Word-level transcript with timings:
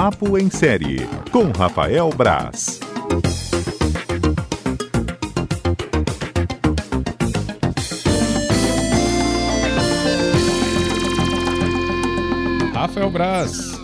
Papo 0.00 0.38
em 0.38 0.48
Série, 0.48 0.98
com 1.32 1.50
Rafael 1.50 2.08
Braz. 2.16 2.78
Rafael 12.72 13.10
Braz, 13.10 13.76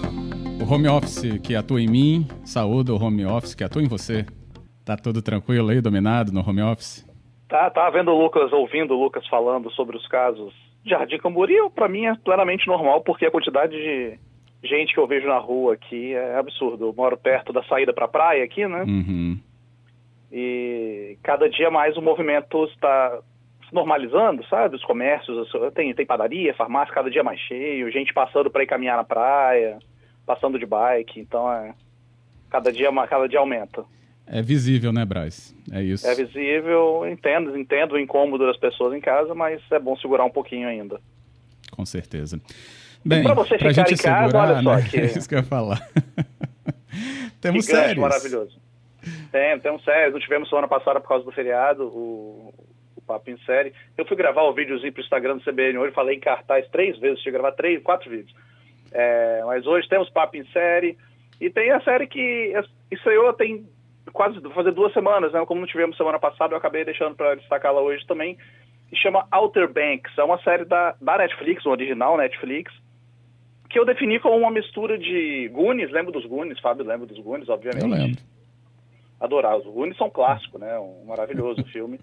o 0.62 0.72
home 0.72 0.86
office 0.86 1.40
que 1.40 1.56
atua 1.56 1.80
em 1.80 1.88
mim, 1.88 2.28
saúde 2.44 2.92
o 2.92 2.96
home 2.96 3.26
office 3.26 3.56
que 3.56 3.64
atua 3.64 3.82
em 3.82 3.88
você. 3.88 4.24
Tá 4.84 4.96
tudo 4.96 5.20
tranquilo 5.20 5.70
aí, 5.70 5.80
dominado 5.80 6.30
no 6.30 6.48
home 6.48 6.62
office? 6.62 7.04
Tá, 7.48 7.68
tá 7.70 7.90
vendo 7.90 8.12
o 8.12 8.22
Lucas, 8.22 8.52
ouvindo 8.52 8.94
o 8.94 9.02
Lucas 9.02 9.26
falando 9.26 9.68
sobre 9.72 9.96
os 9.96 10.06
casos 10.06 10.54
de 10.84 10.90
Jardim 10.90 11.18
Cambori, 11.18 11.56
para 11.74 11.88
mim 11.88 12.06
é 12.06 12.14
plenamente 12.14 12.68
normal, 12.68 13.00
porque 13.00 13.26
a 13.26 13.32
quantidade 13.32 13.72
de 13.72 14.16
gente 14.64 14.92
que 14.92 14.98
eu 14.98 15.06
vejo 15.06 15.26
na 15.26 15.38
rua 15.38 15.74
aqui 15.74 16.14
é 16.14 16.36
absurdo. 16.36 16.86
Eu 16.86 16.94
moro 16.94 17.16
perto 17.16 17.52
da 17.52 17.62
saída 17.64 17.92
para 17.92 18.06
a 18.06 18.08
praia 18.08 18.44
aqui, 18.44 18.66
né? 18.66 18.82
Uhum. 18.82 19.38
E 20.32 21.16
cada 21.22 21.48
dia 21.48 21.70
mais 21.70 21.96
o 21.96 22.02
movimento 22.02 22.64
está 22.64 23.20
se 23.68 23.74
normalizando, 23.74 24.44
sabe? 24.48 24.76
Os 24.76 24.84
comércios, 24.84 25.48
tem, 25.74 25.94
tem 25.94 26.04
padaria, 26.04 26.54
farmácia, 26.54 26.94
cada 26.94 27.10
dia 27.10 27.22
mais 27.22 27.38
cheio, 27.40 27.90
gente 27.90 28.12
passando 28.12 28.50
para 28.50 28.62
ir 28.62 28.66
caminhar 28.66 28.96
na 28.96 29.04
praia, 29.04 29.78
passando 30.26 30.58
de 30.58 30.66
bike, 30.66 31.20
então 31.20 31.50
é 31.52 31.74
cada 32.50 32.72
dia 32.72 32.90
cada 33.06 33.28
dia 33.28 33.38
aumenta. 33.38 33.84
É 34.26 34.40
visível, 34.40 34.92
né, 34.92 35.04
Braz? 35.04 35.54
É 35.70 35.82
isso. 35.82 36.06
É 36.06 36.14
visível, 36.14 37.06
entendo, 37.06 37.56
entendo 37.58 37.92
o 37.92 37.98
incômodo 37.98 38.46
das 38.46 38.56
pessoas 38.56 38.94
em 38.94 39.00
casa, 39.00 39.34
mas 39.34 39.60
é 39.70 39.78
bom 39.78 39.96
segurar 39.96 40.24
um 40.24 40.30
pouquinho 40.30 40.66
ainda. 40.66 40.98
Com 41.70 41.84
certeza. 41.84 42.40
Bem, 43.04 43.22
para 43.22 43.34
você 43.34 43.58
ficar 43.58 43.70
em 43.70 43.96
casa, 43.96 43.96
segurar, 43.96 44.50
olha 44.50 44.62
só 44.62 44.76
né? 44.76 44.88
que... 44.88 44.96
É 45.00 45.04
isso 45.04 45.28
que 45.28 45.34
eu 45.34 45.38
ia 45.38 45.44
falar. 45.44 45.78
temos 47.40 47.66
Gigante, 47.66 47.84
séries. 47.84 47.98
maravilhoso. 47.98 48.60
Tem, 49.30 49.58
temos 49.60 49.84
séries. 49.84 50.12
Não 50.12 50.20
tivemos 50.20 50.48
semana 50.48 50.68
passada 50.68 51.00
por 51.00 51.08
causa 51.08 51.24
do 51.24 51.32
feriado, 51.32 51.84
o, 51.88 52.54
o 52.96 53.02
Papo 53.02 53.30
em 53.30 53.38
Série. 53.44 53.72
Eu 53.98 54.06
fui 54.06 54.16
gravar 54.16 54.42
o 54.42 54.54
videozinho 54.54 54.92
pro 54.92 55.02
Instagram 55.02 55.36
do 55.36 55.44
CBN 55.44 55.78
hoje, 55.78 55.94
falei 55.94 56.16
em 56.16 56.20
cartaz 56.20 56.66
três 56.68 56.98
vezes, 56.98 57.20
tinha 57.20 57.32
que 57.32 57.38
gravar 57.38 57.52
três, 57.52 57.82
quatro 57.82 58.08
vídeos. 58.08 58.34
É, 58.92 59.42
mas 59.44 59.66
hoje 59.66 59.88
temos 59.88 60.08
Papo 60.10 60.36
em 60.36 60.46
Série, 60.46 60.96
e 61.40 61.50
tem 61.50 61.70
a 61.70 61.80
série 61.80 62.06
que 62.06 62.54
estreou 62.90 63.32
tem 63.32 63.66
quase 64.12 64.40
fazer 64.54 64.72
duas 64.72 64.92
semanas, 64.92 65.32
né? 65.32 65.44
Como 65.46 65.60
não 65.60 65.66
tivemos 65.66 65.96
semana 65.96 66.18
passada, 66.18 66.54
eu 66.54 66.58
acabei 66.58 66.84
deixando 66.84 67.14
para 67.14 67.34
destacá-la 67.34 67.80
hoje 67.80 68.06
também. 68.06 68.38
Que 68.88 68.96
chama 68.96 69.26
Outer 69.32 69.70
Banks. 69.72 70.16
É 70.16 70.22
uma 70.22 70.38
série 70.42 70.64
da, 70.64 70.94
da 71.00 71.18
Netflix, 71.18 71.66
um 71.66 71.70
original 71.70 72.16
Netflix, 72.16 72.72
que 73.74 73.78
eu 73.80 73.84
defini 73.84 74.20
como 74.20 74.36
uma 74.36 74.52
mistura 74.52 74.96
de 74.96 75.48
Goonies. 75.52 75.90
Lembra 75.90 76.12
dos 76.12 76.24
Goonies, 76.24 76.60
Fábio? 76.60 76.84
Lembra 76.86 77.06
dos 77.08 77.18
Goonies, 77.18 77.48
obviamente. 77.48 77.82
Eu 77.82 77.88
lembro. 77.90 78.22
Adorar. 79.20 79.56
Os 79.58 79.64
Goonies 79.64 79.96
são 79.98 80.06
um 80.06 80.10
clássico, 80.10 80.58
né? 80.60 80.78
Um 80.78 81.04
maravilhoso 81.06 81.64
filme. 81.72 81.98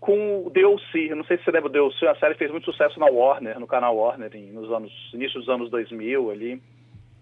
Com 0.00 0.46
o 0.46 0.50
DLC. 0.50 1.10
Eu 1.12 1.16
não 1.16 1.24
sei 1.24 1.36
se 1.36 1.44
você 1.44 1.50
lembra 1.50 1.68
do 1.68 1.72
DLC. 1.74 2.06
A 2.06 2.14
série 2.16 2.34
fez 2.36 2.50
muito 2.50 2.64
sucesso 2.64 2.98
na 2.98 3.04
Warner, 3.06 3.60
no 3.60 3.66
canal 3.66 3.94
Warner, 3.96 4.34
em, 4.34 4.50
nos 4.50 4.72
anos, 4.72 4.90
início 5.12 5.38
dos 5.38 5.48
anos 5.50 5.70
2000 5.70 6.30
ali. 6.30 6.62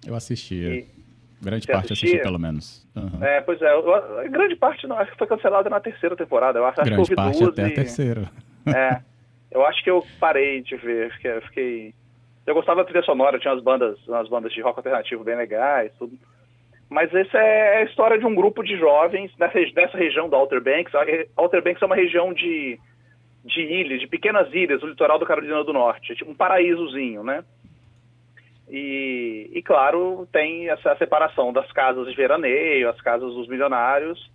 Eu 0.06 0.14
assistia. 0.14 0.76
E- 0.76 0.86
Grande 1.42 1.66
parte 1.66 1.86
assistia? 1.92 2.08
assisti, 2.10 2.22
pelo 2.22 2.38
menos. 2.38 2.86
Uhum. 2.96 3.22
É, 3.22 3.40
pois 3.40 3.60
é. 3.60 3.70
eu- 3.74 4.30
grande 4.30 4.54
parte, 4.56 4.86
não, 4.86 4.96
acho 4.96 5.10
que 5.10 5.18
foi 5.18 5.26
cancelada 5.26 5.68
na 5.68 5.80
terceira 5.80 6.16
temporada. 6.16 6.58
Eu 6.60 6.64
acho, 6.66 6.80
acho 6.80 6.88
que 6.88 6.92
eu 6.94 6.96
Grande 7.04 7.10
vi 7.10 7.16
parte 7.16 7.38
duas 7.40 7.50
até 7.52 7.62
e... 7.62 7.66
a 7.66 7.74
terceira. 7.74 8.30
É. 8.74 9.00
Eu 9.50 9.66
acho 9.66 9.82
que 9.82 9.90
eu 9.90 10.06
parei 10.20 10.62
de 10.62 10.76
ver. 10.76 11.12
Fiquei. 11.46 11.92
Eu 12.46 12.54
gostava 12.54 12.82
da 12.82 12.84
trilha 12.84 13.02
sonora, 13.04 13.38
tinha 13.38 13.52
umas 13.52 13.62
bandas, 13.64 13.98
umas 14.06 14.28
bandas 14.28 14.52
de 14.52 14.60
rock 14.60 14.78
alternativo 14.78 15.24
bem 15.24 15.36
legais, 15.36 15.92
tudo. 15.98 16.12
Mas 16.90 17.12
essa 17.14 17.38
é 17.38 17.78
a 17.78 17.82
história 17.84 18.18
de 18.18 18.26
um 18.26 18.34
grupo 18.34 18.62
de 18.62 18.76
jovens 18.76 19.32
nessa, 19.38 19.58
nessa 19.74 19.96
região 19.96 20.28
do 20.28 20.36
Outer 20.36 20.62
Banks. 20.62 20.94
A 20.94 21.04
Outer 21.42 21.62
Banks 21.62 21.82
é 21.82 21.86
uma 21.86 21.96
região 21.96 22.32
de, 22.32 22.78
de 23.44 23.60
ilhas, 23.62 24.00
de 24.00 24.06
pequenas 24.06 24.52
ilhas, 24.52 24.82
no 24.82 24.88
litoral 24.88 25.18
do 25.18 25.26
Carolina 25.26 25.64
do 25.64 25.72
Norte. 25.72 26.12
É 26.12 26.14
tipo 26.14 26.30
um 26.30 26.34
paraísozinho, 26.34 27.24
né? 27.24 27.42
E, 28.68 29.50
e, 29.52 29.62
claro, 29.62 30.26
tem 30.32 30.70
essa 30.70 30.96
separação 30.96 31.52
das 31.52 31.70
casas 31.72 32.06
de 32.08 32.14
veraneio, 32.14 32.88
as 32.88 33.00
casas 33.00 33.32
dos 33.34 33.46
milionários 33.48 34.30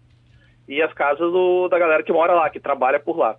e 0.67 0.81
as 0.81 0.93
casas 0.93 1.31
do- 1.31 1.67
da 1.67 1.79
galera 1.79 2.03
que 2.03 2.11
mora 2.11 2.33
lá, 2.33 2.49
que 2.49 2.59
trabalha 2.59 2.99
por 2.99 3.17
lá. 3.17 3.35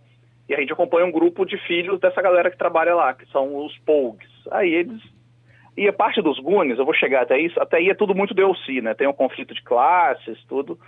E 0.48 0.54
a 0.54 0.58
gente 0.58 0.72
acompanha 0.72 1.06
um 1.06 1.12
grupo 1.12 1.44
de 1.44 1.56
filhos 1.58 2.00
dessa 2.00 2.20
galera 2.20 2.50
que 2.50 2.58
trabalha 2.58 2.94
lá, 2.94 3.14
que 3.14 3.24
são 3.26 3.64
os 3.64 3.76
Pogues. 3.78 4.28
Aí 4.50 4.72
eles. 4.72 5.00
E 5.76 5.88
a 5.88 5.92
parte 5.92 6.20
dos 6.20 6.38
Goonies, 6.38 6.78
eu 6.78 6.84
vou 6.84 6.94
chegar 6.94 7.22
até 7.22 7.38
isso, 7.38 7.60
até 7.60 7.78
aí 7.78 7.90
é 7.90 7.94
tudo 7.94 8.14
muito 8.14 8.34
DLC, 8.34 8.80
né? 8.80 8.92
Tem 8.94 9.06
um 9.06 9.12
conflito 9.12 9.54
de 9.54 9.62
classes, 9.62 10.42
tudo. 10.48 10.78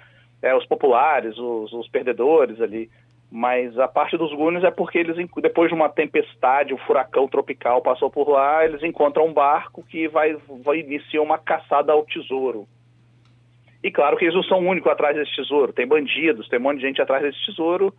É, 0.43 0.55
os 0.55 0.67
populares, 0.67 1.39
os, 1.39 1.73
os 1.73 1.89
perdedores 1.89 2.61
ali. 2.61 2.91
Mas 3.31 3.79
a 3.79 3.89
parte 3.89 4.19
dos 4.19 4.35
Goonies 4.35 4.65
é 4.65 4.71
porque 4.71 4.99
eles, 4.99 5.17
depois 5.41 5.69
de 5.69 5.75
uma 5.75 5.89
tempestade, 5.89 6.75
um 6.75 6.79
furacão 6.79 7.27
tropical 7.27 7.81
passou 7.81 8.11
por 8.11 8.29
lá, 8.29 8.63
eles 8.65 8.83
encontram 8.83 9.27
um 9.27 9.33
barco 9.33 9.83
que 9.85 10.07
vai, 10.09 10.37
vai 10.63 10.81
iniciar 10.81 11.23
uma 11.23 11.39
caçada 11.39 11.93
ao 11.93 12.05
tesouro. 12.05 12.67
E 13.83 13.91
claro 13.91 14.17
que 14.17 14.27
eles 14.27 14.35
não 14.35 14.43
são 14.43 14.59
o 14.59 14.69
único 14.69 14.91
atrás 14.91 15.17
desse 15.17 15.35
tesouro. 15.35 15.73
Tem 15.73 15.87
bandidos, 15.87 16.49
tem 16.49 16.59
um 16.59 16.63
monte 16.63 16.81
de 16.81 16.87
gente 16.87 17.01
atrás 17.01 17.23
desse 17.23 17.43
tesouro 17.47 17.95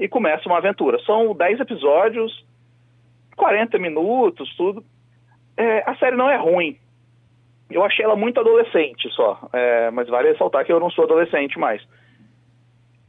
e 0.00 0.08
começa 0.08 0.48
uma 0.48 0.58
aventura. 0.58 0.98
São 1.04 1.34
10 1.34 1.60
episódios, 1.60 2.44
40 3.36 3.78
minutos, 3.78 4.56
tudo. 4.56 4.82
É, 5.58 5.82
a 5.90 5.96
série 5.96 6.14
não 6.14 6.30
é 6.30 6.36
ruim. 6.36 6.78
Eu 7.68 7.84
achei 7.84 8.04
ela 8.04 8.16
muito 8.16 8.38
adolescente 8.38 9.10
só, 9.10 9.38
é, 9.52 9.90
mas 9.90 10.08
vale 10.08 10.30
ressaltar 10.30 10.64
que 10.64 10.72
eu 10.72 10.80
não 10.80 10.88
sou 10.90 11.04
adolescente 11.04 11.58
mais. 11.58 11.82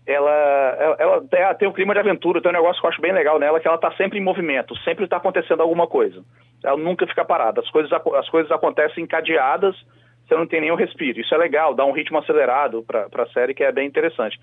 Ela, 0.06 0.32
ela, 0.32 0.96
ela 1.00 1.22
tem, 1.28 1.56
tem 1.60 1.68
um 1.68 1.74
clima 1.74 1.94
de 1.94 2.00
aventura, 2.00 2.42
tem 2.42 2.50
um 2.50 2.56
negócio 2.56 2.82
que 2.82 2.88
eu 2.88 2.90
acho 2.90 3.02
bem 3.02 3.14
legal 3.14 3.38
nela, 3.40 3.60
que 3.60 3.68
ela 3.68 3.76
está 3.76 3.92
sempre 3.92 4.18
em 4.18 4.24
movimento, 4.24 4.76
sempre 4.80 5.04
está 5.04 5.18
acontecendo 5.18 5.62
alguma 5.62 5.86
coisa. 5.86 6.24
Ela 6.64 6.76
nunca 6.76 7.06
fica 7.06 7.24
parada, 7.24 7.62
as 7.62 7.70
coisas, 7.70 7.92
as 7.94 8.30
coisas 8.30 8.52
acontecem 8.52 9.04
encadeadas, 9.04 9.76
você 10.28 10.36
não 10.36 10.48
tem 10.48 10.62
nenhum 10.62 10.76
respiro. 10.76 11.22
Isso 11.22 11.34
é 11.34 11.38
legal, 11.38 11.76
dá 11.76 11.86
um 11.86 11.92
ritmo 11.92 12.18
acelerado 12.18 12.84
para 12.84 13.24
a 13.24 13.30
série, 13.30 13.54
que 13.54 13.64
é 13.64 13.72
bem 13.72 13.88
interessante. 13.88 14.40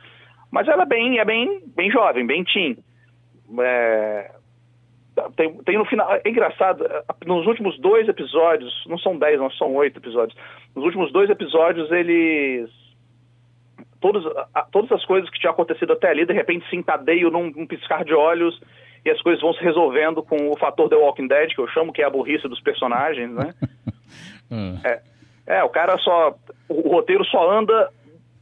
Mas 0.50 0.68
ela 0.68 0.84
é 0.84 0.86
bem, 0.86 1.18
é 1.18 1.24
bem, 1.24 1.60
bem 1.74 1.90
jovem, 1.90 2.24
bem 2.24 2.44
teen. 2.44 2.78
É, 3.60 4.30
tem, 5.36 5.54
tem 5.64 5.78
no 5.78 5.84
final. 5.84 6.08
É 6.12 6.28
engraçado, 6.28 6.84
nos 7.26 7.46
últimos 7.46 7.78
dois 7.78 8.08
episódios, 8.08 8.72
não 8.86 8.98
são 8.98 9.16
dez, 9.18 9.38
não, 9.38 9.50
são 9.52 9.74
oito 9.74 9.98
episódios. 9.98 10.38
Nos 10.74 10.84
últimos 10.84 11.12
dois 11.12 11.30
episódios, 11.30 11.90
eles. 11.90 12.70
Todos, 14.00 14.24
todas 14.72 14.92
as 14.92 15.04
coisas 15.04 15.28
que 15.30 15.38
tinham 15.38 15.52
acontecido 15.52 15.92
até 15.94 16.10
ali, 16.10 16.26
de 16.26 16.32
repente 16.32 16.68
se 16.68 16.76
encadeiam 16.76 17.30
num, 17.30 17.50
num 17.50 17.66
piscar 17.66 18.04
de 18.04 18.12
olhos 18.14 18.60
e 19.04 19.10
as 19.10 19.20
coisas 19.22 19.40
vão 19.40 19.54
se 19.54 19.62
resolvendo 19.62 20.22
com 20.22 20.50
o 20.50 20.56
fator 20.58 20.88
The 20.88 20.96
Walking 20.96 21.28
Dead, 21.28 21.54
que 21.54 21.60
eu 21.60 21.68
chamo, 21.68 21.92
que 21.92 22.02
é 22.02 22.04
a 22.04 22.10
burrice 22.10 22.46
dos 22.48 22.60
personagens, 22.60 23.30
né? 23.32 23.54
Ah, 24.84 25.00
É, 25.46 25.64
o 25.64 25.68
cara 25.68 25.96
só. 25.98 26.34
O, 26.68 26.88
roteiro 26.88 27.24
só 27.24 27.50
anda 27.50 27.90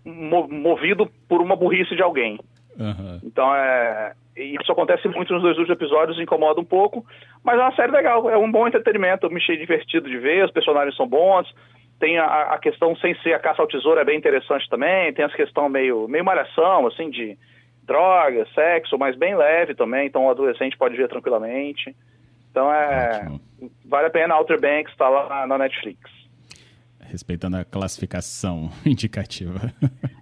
mo- 0.05 0.49
movido 0.49 1.09
por 1.29 1.41
uma 1.41 1.57
burrice 1.57 1.95
de 1.97 2.03
alguém. 2.03 2.39
Aham. 2.79 3.21
Então 3.25 3.55
é. 3.55 4.13
Isso 4.37 4.73
acontece 4.73 5.07
muito 5.07 5.33
nos 5.33 5.43
dois 5.43 5.57
últimos 5.57 5.79
episódios, 5.79 6.19
incomoda 6.19 6.61
um 6.61 6.65
pouco, 6.65 7.07
mas 7.45 7.57
é 7.57 7.63
uma 7.63 7.77
série 7.77 7.93
legal, 7.93 8.29
é 8.29 8.37
um 8.37 8.51
bom 8.51 8.67
entretenimento, 8.67 9.27
eu 9.27 9.31
me 9.31 9.37
achei 9.37 9.57
divertido 9.57 10.11
de 10.11 10.19
ver, 10.19 10.45
os 10.45 10.51
personagens 10.51 10.97
são 10.97 11.07
bons, 11.07 11.49
tem 12.01 12.19
a, 12.19 12.53
a 12.53 12.59
questão 12.59 12.97
sem 12.97 13.15
ser 13.21 13.35
a 13.35 13.39
caça 13.39 13.63
ao 13.63 13.69
tesouro 13.69 14.01
é 14.01 14.05
bem 14.05 14.19
interessante 14.19 14.69
também, 14.69 15.13
tem 15.13 15.25
essa 15.25 15.37
questão 15.37 15.69
meio, 15.69 16.09
meio 16.09 16.25
malhação, 16.25 16.85
assim, 16.89 17.11
de 17.11 17.39
drogas, 17.85 18.53
sexo, 18.55 18.99
mas 18.99 19.17
bem 19.17 19.37
leve 19.37 19.75
também, 19.75 20.09
então 20.09 20.25
o 20.27 20.31
adolescente 20.31 20.77
pode 20.77 20.97
ver 20.97 21.09
tranquilamente. 21.09 21.95
Então 22.51 22.73
é. 22.73 23.21
Ótimo. 23.25 23.41
Vale 23.85 24.07
a 24.09 24.11
pena, 24.11 24.37
Outer 24.37 24.61
Banks 24.61 24.93
está 24.93 25.09
lá 25.09 25.47
na 25.47 25.57
Netflix. 25.57 26.11
Respeitando 27.15 27.57
a 27.57 27.65
classificação 27.65 28.71
indicativa. 28.85 29.73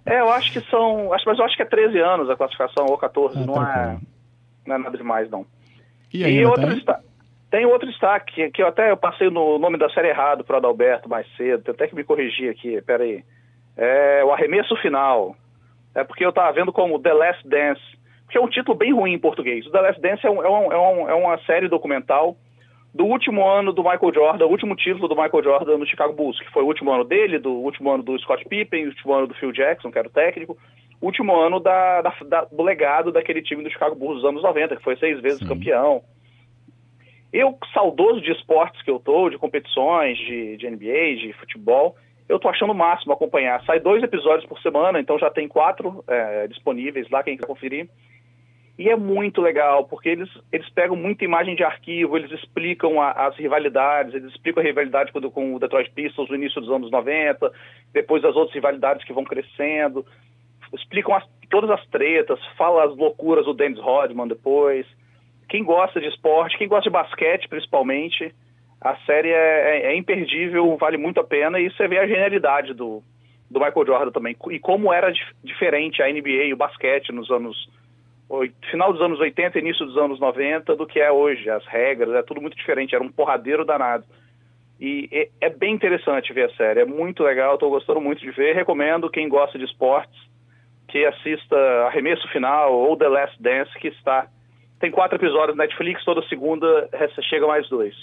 É, 0.05 0.19
eu 0.19 0.29
acho 0.29 0.53
que 0.53 0.61
são. 0.69 1.11
Acho, 1.11 1.23
mas 1.25 1.39
eu 1.39 1.45
acho 1.45 1.55
que 1.55 1.63
é 1.63 1.65
13 1.65 1.97
anos 1.99 2.29
a 2.29 2.35
classificação, 2.35 2.85
ou 2.87 2.95
14, 2.99 3.35
Ah, 3.35 3.45
não, 3.45 3.55
é, 3.67 3.99
não 4.67 4.75
é 4.75 4.77
nada 4.77 4.95
demais, 4.95 5.27
não. 5.31 5.43
E 6.13 6.19
E, 6.21 6.23
ainda 6.23 6.49
outro 6.49 6.67
tem? 6.67 6.75
desta- 6.75 6.99
tem 7.49 7.65
outro 7.65 7.87
destaque, 7.89 8.33
que, 8.35 8.51
que 8.51 8.61
eu 8.61 8.67
até 8.67 8.91
eu 8.91 8.97
passei 8.97 9.29
no 9.31 9.57
nome 9.57 9.77
da 9.79 9.89
série 9.89 10.09
errado 10.09 10.43
para 10.43 10.53
o 10.53 10.57
Adalberto 10.57 11.09
mais 11.09 11.25
cedo, 11.35 11.63
tenho 11.63 11.73
até 11.75 11.87
que 11.87 11.95
me 11.95 12.03
corrigir 12.03 12.51
aqui, 12.51 12.79
peraí. 12.83 13.23
É 13.75 14.23
o 14.23 14.31
arremesso 14.31 14.75
final. 14.77 15.35
É 15.95 16.03
porque 16.03 16.23
eu 16.23 16.29
estava 16.29 16.51
vendo 16.53 16.71
como 16.71 16.99
The 16.99 17.13
Last 17.13 17.47
Dance, 17.47 17.81
que 18.29 18.37
é 18.37 18.41
um 18.41 18.47
título 18.49 18.77
bem 18.77 18.93
ruim 18.93 19.13
em 19.13 19.19
português. 19.19 19.65
O 19.65 19.71
The 19.71 19.81
Last 19.81 19.99
Dance 20.01 20.25
é, 20.25 20.29
um- 20.29 20.43
é 20.43 20.49
um- 20.49 20.71
é 20.71 20.77
um- 20.77 21.09
é 21.09 21.13
uma 21.15 21.37
série 21.45 21.67
documental 21.67 22.37
do 22.93 23.05
último 23.05 23.47
ano 23.47 23.73
do 23.73 23.81
Michael 23.83 24.13
Jordan, 24.13 24.45
o 24.45 24.49
último 24.49 24.75
título 24.75 25.07
do 25.07 25.15
Michael 25.15 25.43
Jordan 25.43 25.77
no 25.77 25.85
Chicago 25.85 26.13
Bulls, 26.13 26.39
que 26.39 26.51
foi 26.51 26.61
o 26.63 26.67
último 26.67 26.91
ano 26.91 27.03
dele, 27.03 27.39
do 27.39 27.51
último 27.51 27.91
ano 27.91 28.03
do 28.03 28.17
Scott 28.19 28.45
Pippen, 28.45 28.85
o 28.85 28.89
último 28.89 29.13
ano 29.13 29.27
do 29.27 29.33
Phil 29.33 29.51
Jackson, 29.51 29.91
que 29.91 29.97
era 29.97 30.07
o 30.07 30.11
técnico, 30.11 30.57
o 31.01 31.05
último 31.07 31.35
ano 31.35 31.59
da, 31.59 32.01
da- 32.01 32.15
da- 32.27 32.45
do 32.45 32.61
legado 32.61 33.11
daquele 33.11 33.41
time 33.41 33.63
do 33.63 33.69
Chicago 33.71 33.95
Bulls 33.95 34.17
dos 34.21 34.25
anos 34.25 34.43
90, 34.43 34.75
que 34.75 34.83
foi 34.83 34.95
seis 34.97 35.19
vezes 35.21 35.39
Sim. 35.39 35.47
campeão. 35.47 36.03
Eu, 37.31 37.57
saudoso 37.73 38.21
de 38.21 38.31
esportes 38.31 38.79
que 38.83 38.91
eu 38.91 38.99
tô, 38.99 39.27
de 39.27 39.39
competições, 39.39 40.17
de, 40.19 40.55
de 40.57 40.69
NBA, 40.69 41.15
de 41.15 41.33
futebol, 41.39 41.95
eu 42.29 42.37
tô 42.37 42.47
achando 42.47 42.71
o 42.73 42.75
máximo 42.75 43.11
acompanhar. 43.11 43.63
Sai 43.65 43.79
dois 43.79 44.03
episódios 44.03 44.45
por 44.47 44.59
semana, 44.61 44.99
então 44.99 45.17
já 45.17 45.31
tem 45.31 45.47
quatro 45.47 46.03
é, 46.07 46.47
disponíveis 46.47 47.09
lá, 47.09 47.23
quem 47.23 47.35
quiser 47.35 47.47
conferir. 47.47 47.89
E 48.77 48.89
é 48.89 48.95
muito 48.95 49.39
legal, 49.39 49.85
porque 49.85 50.09
eles, 50.09 50.29
eles 50.51 50.67
pegam 50.69 50.95
muita 50.95 51.23
imagem 51.23 51.55
de 51.55 51.63
arquivo, 51.63 52.17
eles 52.17 52.31
explicam 52.31 52.99
a, 52.99 53.11
as 53.11 53.35
rivalidades, 53.35 54.15
eles 54.15 54.31
explicam 54.31 54.63
a 54.63 54.65
rivalidade 54.65 55.11
com, 55.11 55.21
com, 55.29 55.53
o 55.53 55.59
Detroit 55.59 55.91
Pistons 55.91 56.27
no 56.27 56.35
início 56.35 56.59
dos 56.59 56.71
anos 56.71 56.89
90, 56.89 57.51
depois 57.93 58.25
as 58.25 58.35
outras 58.35 58.55
rivalidades 58.55 59.05
que 59.05 59.13
vão 59.13 59.23
crescendo, 59.23 60.03
explicam 60.73 61.13
as, 61.13 61.23
todas 61.51 61.69
as 61.69 61.85
tretas, 61.87 62.39
fala 62.57 62.85
as 62.85 62.97
loucuras 62.97 63.45
do 63.45 63.53
Dennis 63.53 63.79
Rodman 63.79 64.27
depois. 64.27 64.87
Quem 65.47 65.63
gosta 65.63 66.01
de 66.01 66.07
esporte, 66.07 66.57
quem 66.57 66.67
gosta 66.67 66.89
de 66.89 66.93
basquete 66.93 67.47
principalmente, 67.47 68.33
a 68.81 68.95
série 69.05 69.29
é, 69.29 69.33
é, 69.33 69.93
é 69.93 69.95
imperdível, 69.95 70.75
vale 70.77 70.97
muito 70.97 71.19
a 71.19 71.23
pena 71.23 71.59
e 71.59 71.69
você 71.69 71.87
vê 71.87 71.99
a 71.99 72.07
genialidade 72.07 72.73
do, 72.73 73.03
do 73.51 73.59
Michael 73.59 73.85
Jordan 73.85 74.11
também. 74.11 74.35
E 74.49 74.57
como 74.57 74.91
era 74.91 75.11
dif 75.11 75.31
diferente 75.43 76.01
a 76.01 76.11
NBA 76.11 76.45
e 76.47 76.53
o 76.53 76.57
basquete 76.57 77.11
nos 77.11 77.29
anos 77.29 77.69
final 78.69 78.91
dos 78.91 79.01
anos 79.01 79.19
80 79.19 79.59
início 79.59 79.85
dos 79.85 79.97
anos 79.97 80.19
90 80.19 80.75
do 80.75 80.85
que 80.85 80.99
é 80.99 81.11
hoje. 81.11 81.49
As 81.49 81.65
regras, 81.65 82.13
é 82.15 82.23
tudo 82.23 82.41
muito 82.41 82.57
diferente, 82.57 82.95
era 82.95 83.03
um 83.03 83.11
porradeiro 83.11 83.65
danado. 83.65 84.05
E 84.79 85.07
é, 85.11 85.29
é 85.41 85.49
bem 85.49 85.73
interessante 85.73 86.33
ver 86.33 86.49
a 86.49 86.55
série, 86.55 86.81
é 86.81 86.85
muito 86.85 87.23
legal, 87.23 87.53
estou 87.53 87.69
gostando 87.69 88.01
muito 88.01 88.19
de 88.19 88.31
ver. 88.31 88.55
Recomendo 88.55 89.09
quem 89.09 89.29
gosta 89.29 89.57
de 89.57 89.65
esportes 89.65 90.19
que 90.87 91.05
assista 91.05 91.55
Arremesso 91.87 92.27
Final 92.31 92.73
ou 92.73 92.95
The 92.97 93.07
Last 93.07 93.41
Dance, 93.41 93.71
que 93.79 93.87
está. 93.87 94.27
Tem 94.79 94.91
quatro 94.91 95.17
episódios 95.17 95.57
na 95.57 95.63
Netflix, 95.63 96.03
toda 96.03 96.21
segunda 96.27 96.89
chega 97.29 97.47
mais 97.47 97.67
dois. 97.69 97.95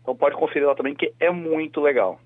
Então 0.00 0.14
pode 0.14 0.36
conferir 0.36 0.66
lá 0.66 0.74
também, 0.74 0.94
que 0.94 1.12
é 1.18 1.30
muito 1.30 1.80
legal. 1.80 2.20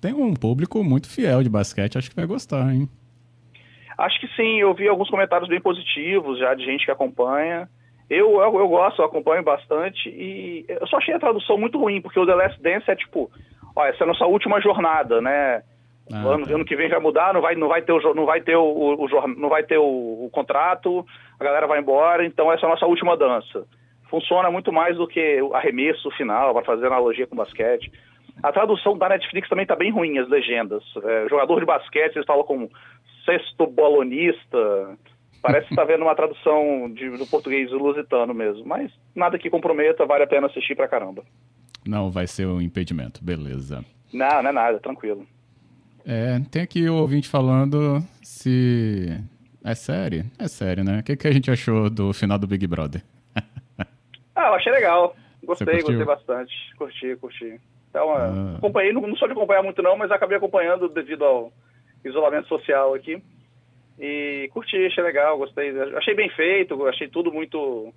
Tem 0.00 0.14
um 0.14 0.32
público 0.32 0.82
muito 0.82 1.10
fiel 1.10 1.42
de 1.42 1.50
basquete, 1.50 1.98
acho 1.98 2.08
que 2.08 2.16
vai 2.16 2.26
gostar, 2.26 2.72
hein? 2.72 2.88
Acho 4.00 4.18
que 4.18 4.28
sim, 4.34 4.60
eu 4.60 4.72
vi 4.72 4.88
alguns 4.88 5.10
comentários 5.10 5.48
bem 5.48 5.60
positivos 5.60 6.38
já 6.38 6.54
de 6.54 6.64
gente 6.64 6.86
que 6.86 6.90
acompanha. 6.90 7.68
Eu, 8.08 8.40
eu, 8.40 8.58
eu 8.58 8.68
gosto, 8.68 9.02
eu 9.02 9.04
acompanho 9.04 9.42
bastante 9.42 10.08
e 10.08 10.64
eu 10.66 10.86
só 10.86 10.96
achei 10.96 11.14
a 11.14 11.18
tradução 11.20 11.58
muito 11.58 11.78
ruim, 11.78 12.00
porque 12.00 12.18
o 12.18 12.24
The 12.24 12.34
Last 12.34 12.62
Dance 12.62 12.90
é 12.90 12.96
tipo, 12.96 13.30
ó, 13.76 13.84
essa 13.84 14.02
é 14.02 14.04
a 14.04 14.06
nossa 14.06 14.24
última 14.24 14.58
jornada, 14.58 15.20
né? 15.20 15.62
Ah, 16.10 16.16
ano, 16.16 16.46
tá. 16.46 16.54
ano 16.54 16.64
que 16.64 16.74
vem 16.74 16.88
vai 16.88 16.98
mudar, 16.98 17.34
não 17.34 17.42
vai, 17.42 17.54
não 17.54 17.68
vai 17.68 17.82
ter 17.82 17.92
o, 17.92 18.14
não 18.14 18.24
vai 18.24 18.40
ter 18.40 18.56
o, 18.56 18.64
o, 18.64 19.04
o 19.04 19.28
não 19.28 19.50
vai 19.50 19.62
ter 19.64 19.76
o, 19.76 20.24
o, 20.24 20.30
contrato, 20.32 21.06
a 21.38 21.44
galera 21.44 21.66
vai 21.66 21.78
embora, 21.78 22.24
então 22.24 22.50
essa 22.50 22.64
é 22.64 22.66
a 22.66 22.70
nossa 22.70 22.86
última 22.86 23.18
dança. 23.18 23.66
Funciona 24.08 24.50
muito 24.50 24.72
mais 24.72 24.96
do 24.96 25.06
que 25.06 25.42
o 25.42 25.54
arremesso 25.54 26.10
final, 26.12 26.54
para 26.54 26.64
fazer 26.64 26.86
analogia 26.86 27.26
com 27.26 27.36
basquete. 27.36 27.92
A 28.42 28.50
tradução 28.50 28.96
da 28.96 29.10
Netflix 29.10 29.46
também 29.48 29.64
está 29.64 29.76
bem 29.76 29.92
ruim, 29.92 30.18
as 30.18 30.28
legendas. 30.28 30.82
É, 31.04 31.28
jogador 31.28 31.60
de 31.60 31.66
basquete, 31.66 32.16
eles 32.16 32.26
falam 32.26 32.44
como 32.44 32.70
sexto 33.30 33.66
bolonista. 33.66 34.98
Parece 35.42 35.68
que 35.68 35.72
está 35.72 35.84
vendo 35.84 36.02
uma 36.02 36.14
tradução 36.14 36.90
de, 36.92 37.08
do 37.16 37.26
português 37.26 37.70
lusitano 37.70 38.34
mesmo. 38.34 38.64
Mas 38.66 38.92
nada 39.14 39.38
que 39.38 39.48
comprometa, 39.48 40.04
vale 40.04 40.24
a 40.24 40.26
pena 40.26 40.48
assistir 40.48 40.74
pra 40.74 40.88
caramba. 40.88 41.24
Não 41.86 42.10
vai 42.10 42.26
ser 42.26 42.46
um 42.46 42.60
impedimento, 42.60 43.24
beleza. 43.24 43.84
Não, 44.12 44.42
não 44.42 44.50
é 44.50 44.52
nada, 44.52 44.78
tranquilo. 44.80 45.26
É, 46.04 46.40
tem 46.50 46.62
aqui 46.62 46.88
o 46.88 46.96
ouvinte 46.96 47.28
falando 47.28 48.02
se. 48.22 49.18
É 49.64 49.74
série? 49.74 50.24
É 50.38 50.48
série, 50.48 50.82
né? 50.82 51.00
O 51.00 51.02
que, 51.02 51.16
que 51.16 51.28
a 51.28 51.32
gente 51.32 51.50
achou 51.50 51.88
do 51.88 52.12
final 52.12 52.38
do 52.38 52.46
Big 52.46 52.66
Brother? 52.66 53.02
ah, 54.34 54.48
eu 54.48 54.54
achei 54.54 54.72
legal. 54.72 55.14
Gostei, 55.44 55.80
gostei 55.82 56.04
bastante. 56.04 56.52
Curti, 56.76 57.16
curti. 57.16 57.60
Então, 57.88 58.10
ah. 58.14 58.56
acompanhei, 58.56 58.92
não, 58.92 59.02
não 59.02 59.16
sou 59.16 59.28
de 59.28 59.32
acompanhar 59.32 59.62
muito 59.62 59.82
não, 59.82 59.96
mas 59.96 60.10
acabei 60.10 60.36
acompanhando 60.36 60.88
devido 60.88 61.24
ao 61.24 61.52
isolamento 62.04 62.48
social 62.48 62.94
aqui. 62.94 63.22
E 63.98 64.48
curti, 64.52 64.76
achei 64.86 65.04
legal, 65.04 65.36
gostei. 65.36 65.78
Achei 65.96 66.14
bem 66.14 66.30
feito, 66.30 66.86
achei 66.86 67.08
tudo 67.08 67.32
muito. 67.32 67.92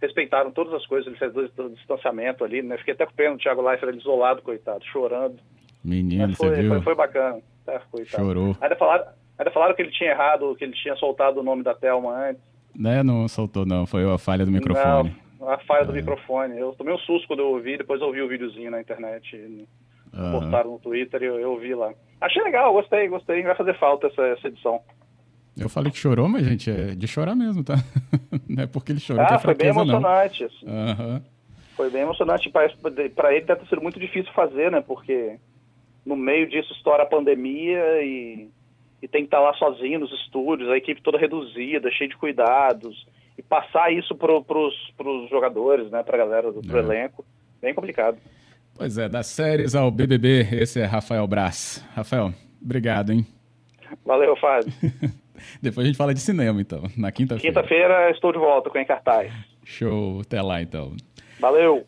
Respeitaram 0.00 0.50
todas 0.50 0.74
as 0.74 0.84
coisas 0.86 1.16
do 1.54 1.70
distanciamento 1.70 2.44
ali, 2.44 2.60
né? 2.60 2.76
Fiquei 2.78 2.94
até 2.94 3.06
com 3.06 3.12
pena 3.12 3.36
do 3.36 3.40
Thiago 3.40 3.62
Leifert 3.62 3.96
isolado, 3.96 4.42
coitado, 4.42 4.84
chorando. 4.86 5.38
Menino, 5.84 6.34
foi, 6.34 6.48
você 6.48 6.60
viu? 6.62 6.70
Foi, 6.70 6.82
foi 6.82 6.94
bacana. 6.96 7.40
Tá, 7.64 7.80
coitado. 7.90 8.24
Chorou. 8.24 8.56
Ainda 8.60 8.74
falaram, 8.74 9.04
ainda 9.38 9.50
falaram 9.52 9.74
que 9.74 9.82
ele 9.82 9.92
tinha 9.92 10.10
errado, 10.10 10.56
que 10.56 10.64
ele 10.64 10.72
tinha 10.72 10.96
soltado 10.96 11.38
o 11.38 11.42
nome 11.44 11.62
da 11.62 11.74
Thelma 11.74 12.30
antes. 12.30 12.42
Né, 12.76 13.02
não 13.02 13.28
soltou 13.28 13.66
não, 13.66 13.86
foi 13.86 14.02
a 14.10 14.18
falha 14.18 14.44
do 14.44 14.50
microfone. 14.50 15.14
Não, 15.38 15.48
a 15.48 15.58
falha 15.58 15.82
é. 15.82 15.86
do 15.86 15.92
microfone. 15.92 16.58
Eu 16.58 16.72
tomei 16.72 16.94
um 16.94 16.98
susto 16.98 17.28
quando 17.28 17.40
eu 17.40 17.48
ouvi, 17.48 17.76
depois 17.76 18.00
eu 18.00 18.08
ouvi 18.08 18.22
o 18.22 18.28
videozinho 18.28 18.70
na 18.70 18.80
internet. 18.80 19.36
Uhum. 20.12 20.40
Postaram 20.40 20.72
no 20.72 20.78
Twitter 20.78 21.22
e 21.22 21.26
eu, 21.26 21.40
eu 21.40 21.58
vi 21.58 21.74
lá. 21.74 21.92
Achei 22.20 22.42
legal, 22.42 22.72
gostei, 22.72 23.08
gostei. 23.08 23.42
Vai 23.42 23.56
fazer 23.56 23.78
falta 23.78 24.06
essa, 24.06 24.22
essa 24.22 24.48
edição. 24.48 24.80
Eu 25.56 25.68
falei 25.68 25.92
que 25.92 25.98
chorou, 25.98 26.28
mas, 26.28 26.46
gente, 26.46 26.70
é 26.70 26.94
de 26.94 27.06
chorar 27.06 27.34
mesmo, 27.34 27.62
tá? 27.62 27.74
Não 28.48 28.62
é 28.62 28.66
porque 28.66 28.92
ele 28.92 29.00
chorou 29.00 29.22
ah, 29.22 29.28
que 29.28 29.34
é 29.34 29.38
foi 29.38 29.54
bem 29.54 29.68
emocionante. 29.68 30.44
Assim. 30.44 30.66
Uhum. 30.66 31.22
Foi 31.76 31.90
bem 31.90 32.02
emocionante. 32.02 32.50
Para 32.50 33.34
ele 33.34 33.44
deve 33.44 33.60
ter 33.60 33.68
sido 33.68 33.82
muito 33.82 34.00
difícil 34.00 34.32
fazer, 34.32 34.70
né? 34.70 34.80
Porque 34.80 35.38
no 36.06 36.16
meio 36.16 36.48
disso 36.48 36.72
estoura 36.72 37.02
a 37.02 37.06
pandemia 37.06 38.02
e, 38.02 38.48
e 39.02 39.08
tem 39.08 39.22
que 39.22 39.26
estar 39.26 39.40
lá 39.40 39.52
sozinho 39.54 40.00
nos 40.00 40.12
estúdios, 40.12 40.70
a 40.70 40.76
equipe 40.76 41.02
toda 41.02 41.18
reduzida, 41.18 41.90
cheia 41.90 42.08
de 42.08 42.16
cuidados. 42.16 43.06
E 43.36 43.42
passar 43.42 43.92
isso 43.92 44.14
para 44.14 44.32
os 44.32 45.30
jogadores, 45.30 45.90
né? 45.90 46.02
Para 46.02 46.16
a 46.16 46.24
galera 46.24 46.52
do 46.52 46.76
é. 46.76 46.80
elenco. 46.80 47.24
Bem 47.60 47.74
complicado. 47.74 48.18
Pois 48.82 48.98
é, 48.98 49.08
das 49.08 49.28
séries 49.28 49.76
ao 49.76 49.92
BBB, 49.92 50.40
esse 50.60 50.80
é 50.80 50.84
Rafael 50.84 51.24
Braz. 51.28 51.86
Rafael, 51.94 52.34
obrigado, 52.60 53.12
hein? 53.12 53.24
Valeu, 54.04 54.34
Fábio. 54.34 54.72
Depois 55.62 55.84
a 55.84 55.86
gente 55.86 55.96
fala 55.96 56.12
de 56.12 56.18
cinema, 56.18 56.60
então, 56.60 56.82
na 56.96 57.12
quinta-feira. 57.12 57.54
Quinta-feira 57.54 58.10
estou 58.10 58.32
de 58.32 58.40
volta 58.40 58.70
com 58.70 58.76
Encartaz. 58.80 59.32
Show, 59.64 60.22
até 60.22 60.42
lá, 60.42 60.60
então. 60.60 60.96
Valeu. 61.38 61.80